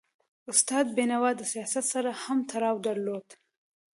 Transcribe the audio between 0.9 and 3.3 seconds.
بینوا د سیاست سره هم تړاو درلود.